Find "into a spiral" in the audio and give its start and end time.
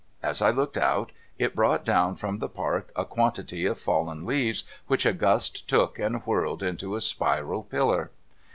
6.63-7.61